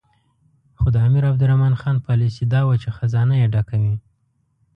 [0.79, 3.95] خو د امیر عبدالرحمن خان پالیسي دا وه چې خزانه یې ډکه وي.